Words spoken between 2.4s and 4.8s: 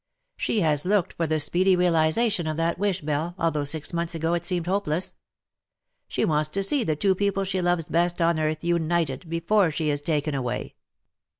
of that wish, Belle, although six months ^go it seemed